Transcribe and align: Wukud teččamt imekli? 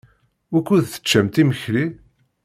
Wukud 0.51 0.83
teččamt 0.87 1.35
imekli? 1.41 1.85